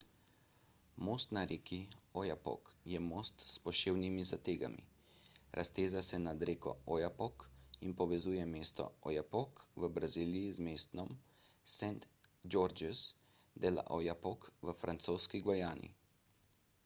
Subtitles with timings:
[1.07, 1.77] most na reki
[2.21, 4.83] oyapock je most s poševnimi zategami
[5.59, 7.35] razteza se nad reko oyapock
[7.87, 11.09] in povezuje mesto oiapoque v braziliji z mestom
[11.75, 12.07] saint
[12.55, 12.99] georges
[13.65, 14.39] de l'oyapock
[14.71, 15.93] v francoski gvajani